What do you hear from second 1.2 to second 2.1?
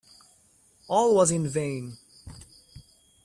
in vain.